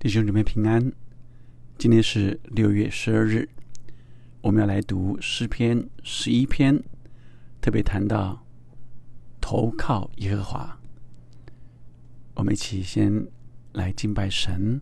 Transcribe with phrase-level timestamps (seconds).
[0.00, 0.92] 弟兄姊妹平安，
[1.76, 3.48] 今天是六月十二日，
[4.40, 6.80] 我们要来读诗篇十一篇，
[7.60, 8.46] 特别谈到
[9.40, 10.78] 投靠耶和华。
[12.34, 13.26] 我们一起先
[13.72, 14.80] 来敬拜神，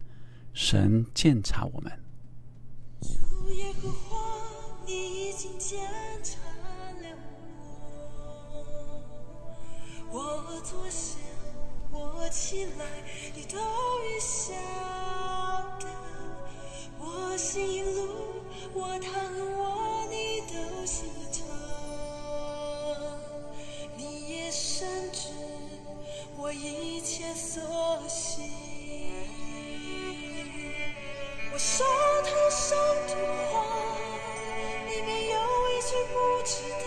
[0.52, 1.90] 神鉴察我们。
[3.01, 4.19] 主耶和华，
[4.85, 5.80] 你已经检
[6.22, 6.38] 查
[7.01, 7.19] 了
[10.10, 11.17] 我，我坐下，
[11.90, 12.85] 我起来，
[13.35, 14.76] 你都已晓得。
[17.37, 18.01] 我行路，
[18.73, 19.13] 我躺
[19.59, 21.45] 卧，你都心疼。
[23.95, 25.29] 你也深知
[26.39, 27.61] 我一切所
[28.09, 28.43] 行。
[31.53, 31.85] 我手
[32.25, 32.75] 头上
[33.07, 33.15] 的
[33.53, 33.67] 话，
[34.89, 35.37] 里面有
[35.69, 36.84] 一句不知道。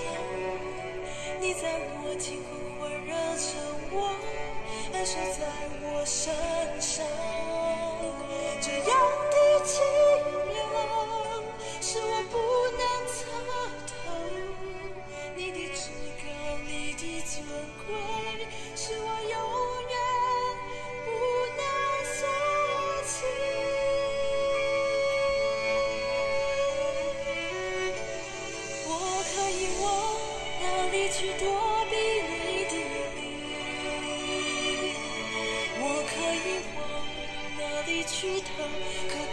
[1.39, 3.53] 你在我听后环绕着
[3.91, 3.95] 我，
[4.95, 5.45] 安守在
[5.83, 6.33] 我身
[6.81, 7.05] 上。
[8.61, 8.98] 这样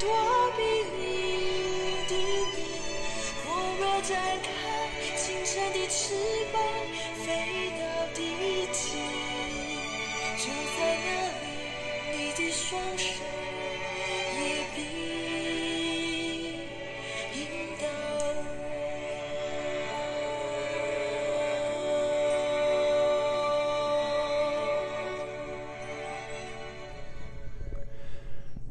[0.06, 0.35] 可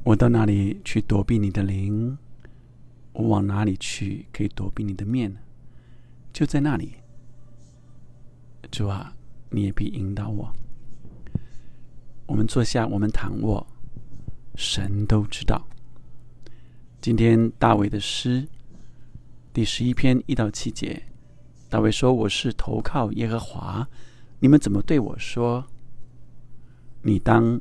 [0.06, 2.16] 我到哪里去躲避你的灵？
[3.12, 5.36] 我往哪里去可以躲避你的面？
[6.32, 6.94] 就在那里。
[8.70, 9.16] 主啊，
[9.50, 10.54] 你也必引导我。
[12.28, 13.66] 我们坐下，我们躺卧，
[14.54, 15.66] 神都知道。
[17.02, 18.48] 今天大卫的诗
[19.52, 21.02] 第十一篇一到七节，
[21.68, 23.88] 大卫说：“我是投靠耶和华，
[24.40, 25.66] 你们怎么对我说？
[27.02, 27.60] 你当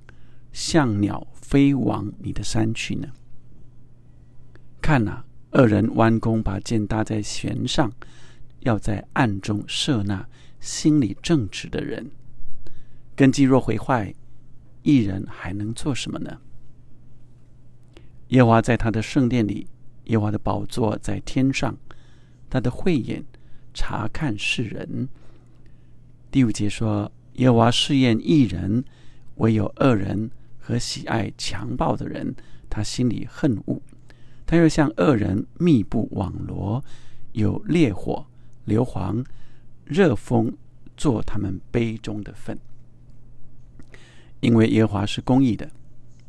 [0.55, 3.09] 像鸟飞往你的山去呢？
[4.81, 7.93] 看呐、二人弯弓把箭搭在弦上，
[8.61, 10.29] 要在暗中射那
[10.61, 12.09] 心里正直的人。
[13.17, 14.15] 根基若毁坏，
[14.83, 16.41] 一人还能做什么呢？
[18.29, 19.67] 耶华在他的圣殿里，
[20.05, 21.77] 耶华的宝座在天上，
[22.49, 23.25] 他的慧眼
[23.73, 25.09] 查看世人。
[26.31, 28.85] 第五节说：耶华试验一人，
[29.37, 30.31] 唯有二人
[30.67, 32.35] 和喜爱强暴的人，
[32.71, 33.83] 他心里恨恶。
[34.47, 36.83] 他又向恶人密布网罗，
[37.33, 38.25] 有烈火、
[38.65, 39.23] 硫磺、
[39.85, 40.57] 热风
[40.97, 42.59] 做他们杯中的粪。
[44.41, 45.71] 因为耶和华是公义的，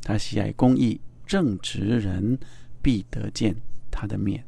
[0.02, 2.38] 他喜爱公义，正直人
[2.82, 3.56] 必得见
[3.90, 4.44] 他的面。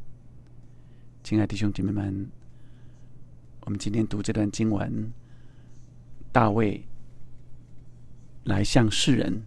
[1.24, 2.28] 亲爱的弟兄姐妹们，
[3.62, 5.10] 我们今天读这段经文，
[6.30, 6.86] 大卫
[8.44, 9.42] 来向世人，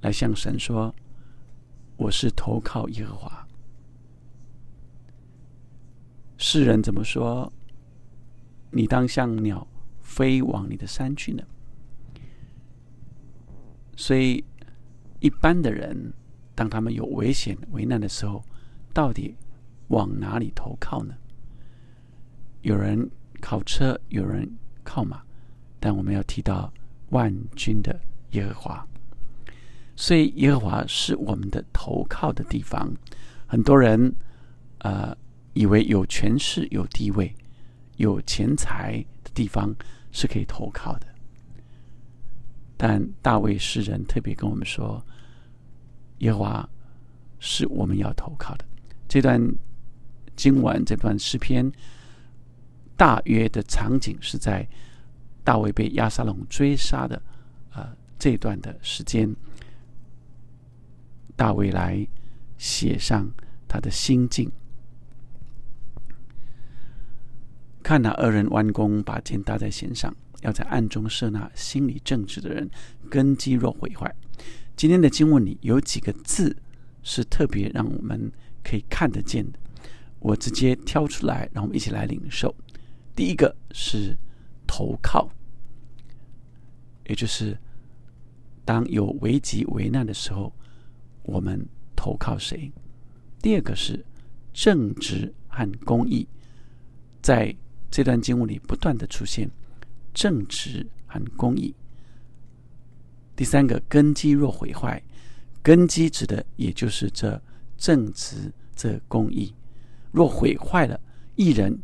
[0.00, 0.94] 来向神说
[1.96, 3.46] ：“我是投靠耶和华。”
[6.38, 7.52] 世人怎么说？
[8.70, 9.66] 你当像鸟
[10.00, 11.42] 飞往你的山去呢？
[13.96, 14.42] 所以，
[15.20, 16.14] 一般的人，
[16.54, 18.42] 当他们有危险、危难的时候，
[18.94, 19.36] 到底
[19.88, 21.14] 往哪里投靠呢？
[22.62, 23.10] 有人
[23.40, 24.50] 靠车，有人
[24.82, 25.22] 靠马，
[25.78, 26.72] 但我们要提到
[27.10, 28.00] 万军的
[28.30, 28.88] 耶和华。
[30.00, 32.90] 所以，耶和华是我们的投靠的地方。
[33.46, 34.10] 很多人，
[34.78, 35.14] 呃，
[35.52, 37.30] 以为有权势、有地位、
[37.98, 39.74] 有钱财的地方
[40.10, 41.06] 是可以投靠的。
[42.78, 45.04] 但大卫诗人特别跟我们说，
[46.20, 46.68] 耶和华
[47.38, 48.64] 是我们要投靠的。
[49.06, 49.38] 这段
[50.34, 51.70] 经文，这段诗篇，
[52.96, 54.66] 大约的场景是在
[55.44, 57.20] 大卫被亚撒龙追杀的
[57.74, 59.30] 呃这段的时间，
[61.40, 62.06] 大卫来
[62.58, 63.32] 写上
[63.66, 64.52] 他的心境。
[67.82, 72.68] 看那二人弯弓，把箭搭在弦上，要在暗中射那心里正直的人，
[73.08, 74.14] 根基若毁坏。
[74.76, 76.54] 今天的经文里有几个字
[77.02, 78.30] 是特别让我们
[78.62, 79.58] 可以看得见的，
[80.18, 82.54] 我直接挑出来，让我们一起来领受。
[83.16, 84.14] 第一个是
[84.66, 85.30] 投靠，
[87.06, 87.56] 也就是
[88.62, 90.52] 当有危急危难的时候，
[91.22, 92.70] 我们投靠谁。
[93.40, 94.04] 第二个是
[94.52, 96.26] 正直和公义，
[97.22, 97.54] 在
[97.90, 99.50] 这段经文里不断的出现
[100.12, 101.74] 正直和公义。
[103.34, 105.02] 第三个根基若毁坏，
[105.62, 107.40] 根基指的也就是这
[107.76, 109.54] 正直、这公义。
[110.12, 111.00] 若毁坏了，
[111.36, 111.80] 艺人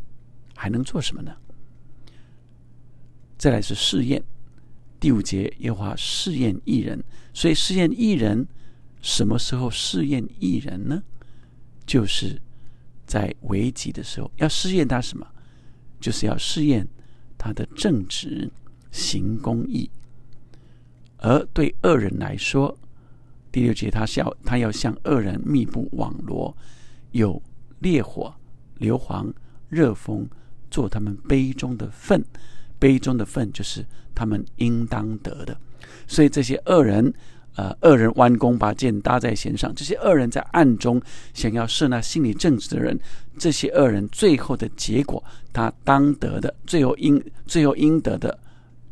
[0.54, 1.34] 还能做什么呢？
[3.38, 4.22] 再来是试验，
[4.98, 8.46] 第五节耶和华试验艺人，所以试验艺人
[9.06, 11.00] 什么时候试验艺人呢？
[11.86, 12.42] 就是
[13.06, 15.24] 在危急的时候，要试验他什么？
[16.00, 16.84] 就是要试验
[17.38, 18.50] 他的正直、
[18.90, 19.88] 行公义。
[21.18, 22.76] 而对恶人来说，
[23.52, 26.54] 第六节他是要他要向恶人密布网罗，
[27.12, 27.40] 有
[27.78, 28.34] 烈火、
[28.78, 29.32] 硫磺、
[29.68, 30.28] 热风，
[30.68, 32.24] 做他们杯中的粪。
[32.80, 33.86] 杯中的粪就是
[34.16, 35.56] 他们应当得的。
[36.08, 37.14] 所以这些恶人，
[37.56, 41.00] 呃，恶人弯弓把箭搭在弦上，这些恶人在暗中
[41.32, 42.98] 想要射那心理正直的人，
[43.38, 45.24] 这些恶人最后的结果，
[45.54, 48.38] 他当得的，最后应最后应得的，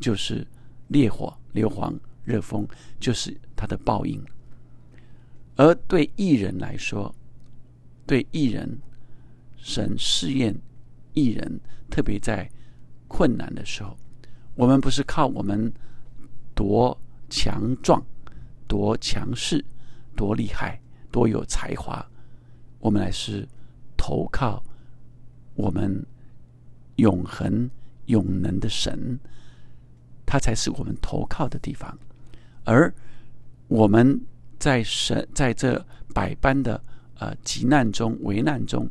[0.01, 0.47] 就是
[0.89, 1.95] 烈火、硫磺、
[2.25, 2.67] 热风，
[2.99, 4.19] 就是他的报应。
[5.57, 7.15] 而对艺人来说，
[8.07, 8.79] 对艺人，
[9.59, 10.57] 神试验
[11.13, 12.51] 艺人，特别在
[13.09, 13.95] 困难的时候，
[14.55, 15.71] 我们不是靠我们
[16.55, 18.03] 多强壮、
[18.67, 19.65] 多强势、
[20.17, 20.81] 多厉害、
[21.11, 22.05] 多有才华，
[22.79, 23.47] 我们乃是
[23.97, 24.63] 投靠
[25.55, 26.05] 我们
[26.97, 27.71] 永恒
[28.07, 29.19] 永能的神，
[30.27, 31.99] 他才是我们投靠的地方，
[32.65, 32.93] 而
[33.69, 34.21] 我们。
[34.57, 35.85] 在神在这
[36.15, 36.81] 百般的
[37.19, 38.89] 呃急难中、危难中，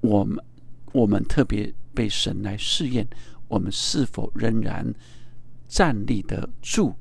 [0.00, 0.38] 我们
[0.92, 3.04] 我们特别被神来试验，
[3.48, 4.94] 我们是否仍然
[5.66, 6.94] 站立得住？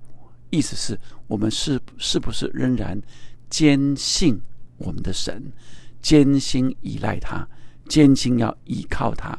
[0.56, 0.98] 意思是
[1.28, 3.02] 我们是是不是仍然
[3.50, 4.40] 坚信
[4.78, 5.52] 我们的神，
[6.02, 7.46] 坚信依赖他，
[7.90, 9.38] 坚信要依靠他？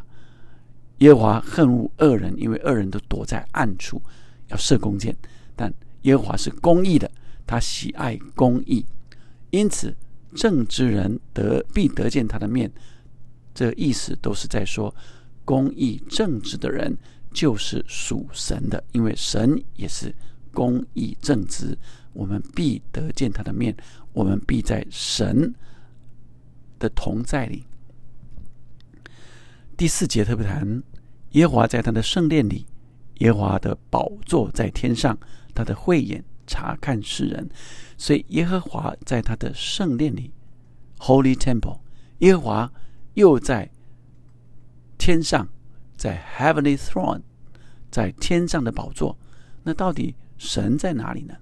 [0.98, 4.02] 耶和华恨恶恶人，因为恶人都躲在暗处
[4.48, 5.16] 要射弓箭，
[5.54, 5.72] 但
[6.02, 7.10] 耶和华是公义的。
[7.46, 8.84] 他喜爱公义，
[9.50, 9.94] 因此
[10.34, 12.70] 正直人得必得见他的面。
[13.54, 14.94] 这意思都是在说，
[15.44, 16.96] 公义正直的人
[17.32, 20.12] 就是属神的，因为神也是
[20.56, 21.76] 公义正直，
[22.14, 23.76] 我们必得见他的面，
[24.14, 25.54] 我们必在神
[26.78, 27.66] 的同在里。
[29.76, 30.82] 第四节特别谈
[31.32, 32.64] 耶和华在他的圣殿里，
[33.18, 35.18] 耶和华的宝座在天上，
[35.54, 36.24] 他的慧眼。
[36.48, 37.50] 查看世人，
[37.98, 40.30] 所以耶和华在他的圣殿里
[41.00, 41.80] （Holy Temple），
[42.18, 42.72] 耶和华
[43.14, 43.68] 又在
[44.96, 45.48] 天上，
[45.96, 47.22] 在 Heavenly Throne，
[47.90, 49.18] 在天上的宝座。
[49.64, 51.34] 那到底神在哪里呢？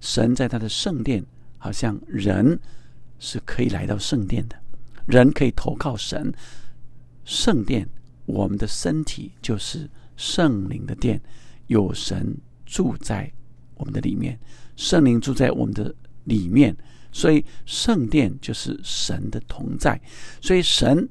[0.00, 1.24] 神在他的圣殿，
[1.58, 2.58] 好像人
[3.18, 4.56] 是可以来到圣殿的，
[5.06, 6.32] 人可以投靠神。
[7.24, 7.88] 圣殿，
[8.26, 11.20] 我们的身体就是圣灵的殿，
[11.66, 13.30] 有神住在。
[13.74, 14.36] 我们的里面，
[14.76, 15.94] 圣灵住在我们的
[16.24, 16.76] 里面，
[17.12, 20.00] 所以圣殿就是神的同在。
[20.40, 21.08] 所以神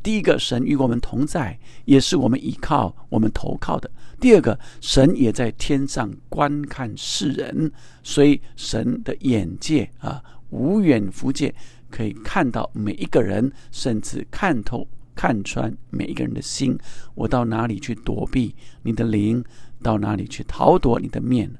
[0.00, 3.90] 第一个，神与我们同在，也是我们依靠、我们投靠的。
[4.24, 7.70] 第二个，神也在天上观看世人，
[8.02, 11.54] 所以神的眼界啊，无远弗届，
[11.90, 16.74] 可以看到每一个人，甚至看透、看穿每一个人的心。
[17.14, 19.44] 我到哪里去躲避你的灵？
[19.82, 21.54] 到哪里去逃躲你的面？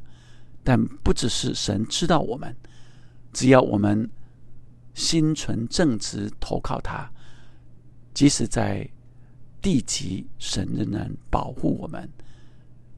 [0.63, 2.57] 但不只是神知道我们，
[3.31, 4.09] 只要我们
[4.95, 7.13] 心存正直，投靠他，
[8.15, 8.89] 即使在
[9.61, 12.09] 地级，神仍然保护我们；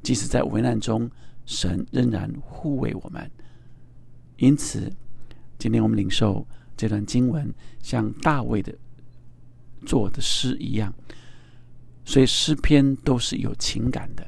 [0.07, 1.11] 即使在危难中，
[1.47, 3.29] 神仍然护卫我们。
[4.37, 4.89] 因此，
[5.59, 6.47] 今天我们领受
[6.77, 8.73] 这段经文，像大卫的
[9.85, 10.95] 做的诗一样，
[12.05, 14.25] 所以诗篇都是有情感的。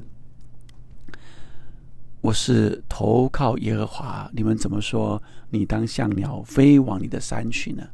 [2.20, 5.22] 我是投靠耶和华，你们怎么说？
[5.50, 7.88] 你当像鸟飞往你的山去呢？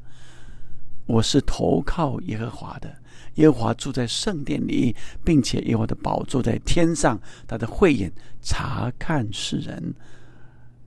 [1.06, 2.96] 我是投靠耶和华的，
[3.34, 4.94] 耶和华住在圣殿里，
[5.24, 9.94] 并且耶和华的宝座在天上，他的慧眼查看世人。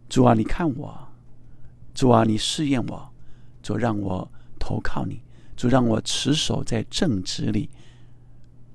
[0.09, 0.89] 主啊，你看我；
[1.93, 3.09] 主啊，你试验我；
[3.61, 5.17] 主让我投靠你；
[5.55, 7.69] 主让我持守在正直里；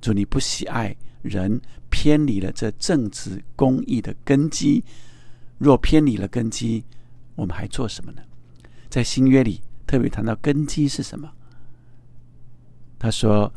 [0.00, 0.96] 主你不喜爱。
[1.22, 4.82] 人偏离了这正直公义的根基，
[5.56, 6.84] 若偏离了根基，
[7.36, 8.22] 我们还做什么呢？
[8.90, 9.60] 在新约里
[9.92, 11.30] 特别谈到根基是什么？
[12.98, 13.52] 他说：“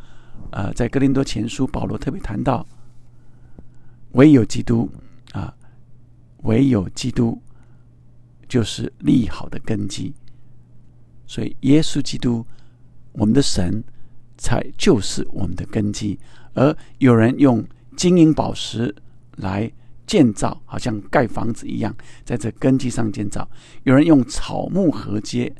[0.51, 2.68] 呃，在哥林多前书，保罗特别谈到，
[4.12, 4.92] 唯有基督
[5.32, 5.56] 啊，
[6.44, 7.42] 唯有基督
[8.50, 10.13] 就是立好的根基。
[11.25, 12.46] 所以耶稣基督，
[13.13, 13.82] 我们的神，
[14.38, 16.20] 才就是我们的根基。
[16.54, 17.65] 而有人用
[17.96, 18.94] 金银宝石
[19.38, 19.72] 来
[20.06, 23.48] 建造，好像盖房子一样，在这根基上建造；
[23.84, 25.56] 有人用草木合接，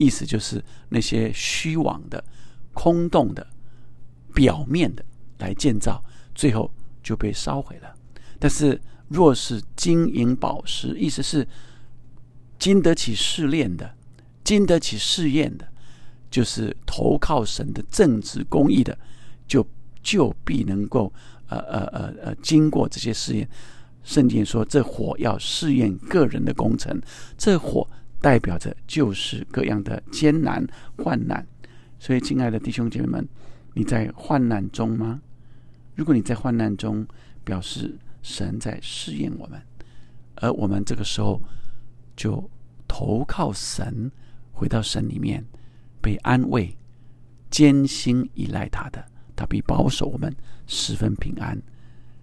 [0.00, 2.24] 意思就是那些虚妄的、
[2.72, 3.46] 空洞的、
[4.32, 5.04] 表面的
[5.38, 6.02] 来建造，
[6.34, 6.70] 最后
[7.02, 7.94] 就被烧毁了。
[8.38, 11.46] 但是，若是金银宝石，意思是
[12.58, 13.94] 经得起试炼的、
[14.42, 15.68] 经得起试验的，
[16.30, 18.98] 就是投靠神的正直公义的，
[19.46, 19.66] 就
[20.02, 21.12] 就必能够
[21.48, 23.46] 呃呃呃呃经过这些试验。
[24.02, 26.98] 圣经说，这火要试验个人的工程，
[27.36, 27.86] 这火
[28.20, 31.46] 代表着就是各样的艰难患难。
[31.98, 33.28] 所以，亲爱的弟兄姐妹们，
[33.74, 35.20] 你在患难中吗？
[35.94, 37.06] 如果你在患难中，
[37.44, 39.60] 表示神在试验我们，
[40.36, 41.40] 而我们这个时候
[42.16, 42.48] 就
[42.88, 44.10] 投靠神，
[44.52, 45.44] 回到神里面，
[46.00, 46.74] 被安慰，
[47.50, 49.04] 艰辛依赖他的，
[49.36, 50.34] 他必保守我们
[50.66, 51.60] 十分平安。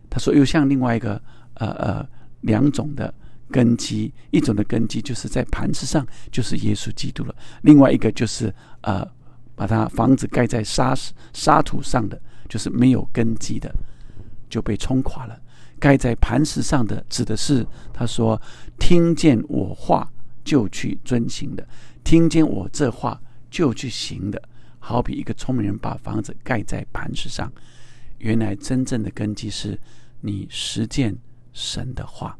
[0.09, 1.21] 他说，又像另外一个
[1.55, 2.09] 呃呃
[2.41, 3.13] 两种的
[3.51, 9.05] 根基，一种的根基就是在磐石上，就是耶稣基督了；另外一个就是呃
[9.55, 10.95] 把它房子盖在沙
[11.33, 13.73] 沙土上的，就是没有根基的。
[14.49, 15.37] 就被冲垮了。
[15.77, 18.41] 盖在磐石上的，指的是他说
[18.79, 20.09] ：“听见我话
[20.41, 21.67] 就去遵行的，
[22.01, 24.41] 听见我这话就去行的。”
[24.79, 27.51] 好比一个聪明人把房子盖在磐石上，
[28.19, 29.77] 原来真正的根基是
[30.21, 31.13] 你实践
[31.51, 32.39] 神的话。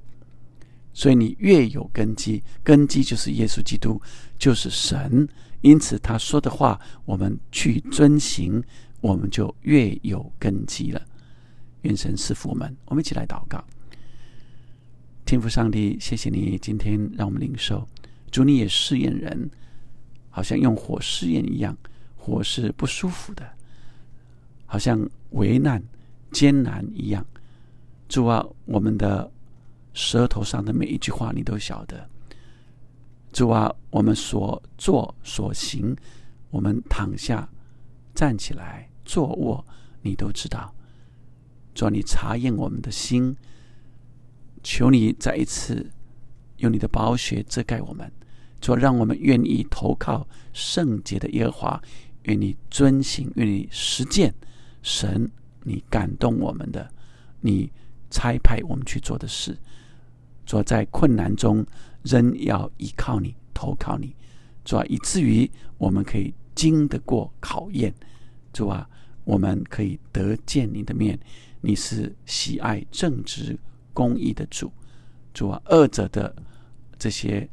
[0.97, 4.01] 所以你越有根基，根基就是耶稣基督，
[4.39, 5.29] 就是神。
[5.61, 8.63] 因此他说的话，我们去遵行，
[8.99, 10.99] 我们就越有根基了。
[11.83, 13.63] 愿神赐福我们，我们一起来祷告。
[15.23, 17.87] 天父上帝，谢谢你今天让我们领受，
[18.31, 19.51] 主你也试验人，
[20.31, 21.77] 好像用火试验一样，
[22.15, 23.47] 火是不舒服的，
[24.65, 25.83] 好像为难
[26.31, 27.23] 艰难一样。
[28.09, 29.31] 主啊，我们的
[29.97, 32.07] 舌头上的每一句话你都晓得。
[33.33, 35.97] 主啊，我们所做所行，
[36.51, 37.49] 我们躺下、
[38.13, 39.65] 站起来、坐卧，
[40.03, 40.71] 你都知道。
[41.73, 43.35] 主，你查验我们的心，
[44.61, 45.89] 求你再一次
[46.57, 48.11] 用你的宝血遮盖我们，
[48.61, 51.81] 主，让我们愿意投靠圣洁的耶和华，
[52.23, 54.31] 愿你遵行，愿你实践
[54.83, 55.27] 神
[55.63, 56.87] 你感动我们的，
[57.41, 57.71] 你
[58.11, 59.57] 差派我们去做的事。
[60.47, 61.63] 主，在困难中
[62.01, 64.15] 仍要依靠你，投靠你，
[64.65, 67.93] 主啊，以至于我们可以经得过考验。
[68.51, 68.89] 主啊，
[69.25, 71.19] 我们可以得见你的面。
[71.59, 73.59] 你是喜爱正直
[73.93, 74.71] 公义的主，
[75.33, 76.33] 主啊，恶者的
[76.97, 77.47] 这些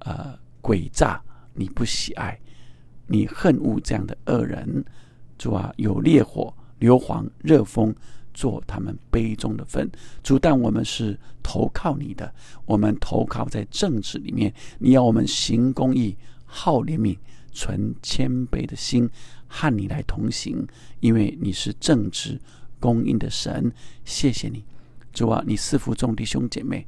[0.00, 1.22] 呃诡诈
[1.54, 2.38] 你不喜爱，
[3.06, 4.84] 你恨恶这样的恶人，
[5.38, 7.94] 主啊，有烈火、硫磺、热风
[8.40, 9.90] 做他们杯中的分。
[10.22, 12.32] 主，但我们是投靠你的，
[12.64, 14.52] 我们投靠在正直里面。
[14.78, 16.16] 你要我们行公义、
[16.46, 17.18] 好怜悯、
[17.52, 19.10] 存谦卑的心，
[19.46, 20.66] 和你来同行，
[21.00, 22.40] 因为你是正直。
[22.82, 23.70] 公义的神，
[24.06, 24.64] 谢谢你，
[25.12, 25.44] 主啊！
[25.46, 26.86] 你赐福众弟兄姐妹，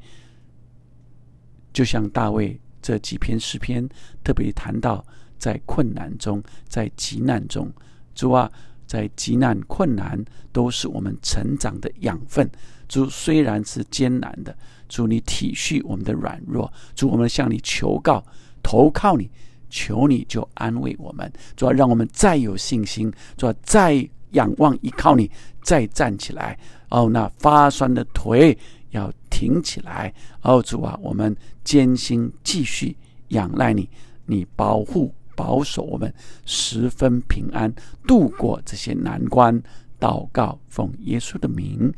[1.70, 3.86] 就像大卫这几篇诗篇，
[4.24, 5.04] 特别谈到
[5.36, 7.70] 在困难中，在急难中，
[8.14, 8.50] 主啊，
[8.92, 10.22] 在极难困难
[10.52, 12.50] 都是我们成长的养分。
[12.86, 14.54] 主虽然是艰难的，
[14.86, 18.22] 主你体恤我们的软弱，主我们向你求告，
[18.62, 19.30] 投靠你，
[19.70, 24.06] 求你就安慰我们，主要让我们再有信心，主要再。
[24.32, 25.30] 仰望依靠你，
[25.62, 26.58] 再站起来
[26.88, 27.10] 哦！
[27.12, 28.56] 那发酸的腿
[28.88, 30.62] 要挺起来哦！
[30.62, 32.96] 主啊，我们艰辛继续
[33.28, 33.86] 仰赖你，
[34.24, 36.12] 你保护保守我们，
[36.44, 37.72] 十分平安
[38.06, 39.62] 度过这些难关。
[40.00, 41.92] 祷告，奉耶稣的名，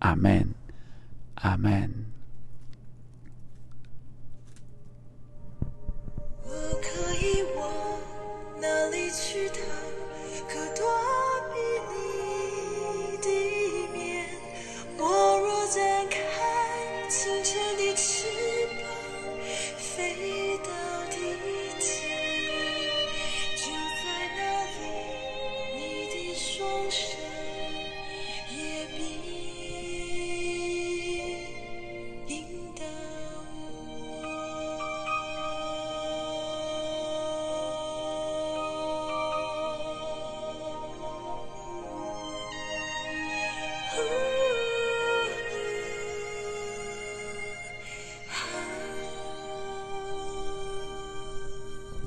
[0.00, 0.48] 阿门，
[1.34, 2.09] 阿门。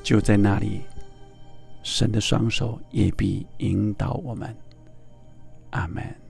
[0.03, 0.81] 就在那里，
[1.81, 4.55] 神的双手也必引导我们。
[5.72, 6.23] 阿门。